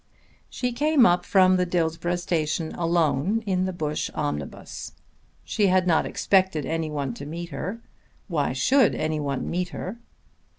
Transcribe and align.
She 0.49 0.71
came 0.73 1.05
up 1.05 1.25
from 1.25 1.57
the 1.57 1.65
Dillsborough 1.67 2.15
Station 2.15 2.73
alone 2.73 3.43
in 3.45 3.65
the 3.65 3.71
Bush 3.71 4.09
omnibus. 4.15 4.93
She 5.43 5.67
had 5.67 5.85
not 5.85 6.07
expected 6.07 6.65
any 6.65 6.89
one 6.89 7.13
to 7.13 7.25
meet 7.27 7.49
her. 7.51 7.83
Why 8.27 8.51
should 8.51 8.95
any 8.95 9.19
one 9.19 9.47
meet 9.47 9.69
her? 9.69 9.99